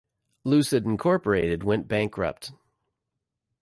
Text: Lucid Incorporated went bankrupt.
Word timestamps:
Lucid 0.43 0.83
Incorporated 0.83 1.63
went 1.63 1.87
bankrupt. 1.87 2.53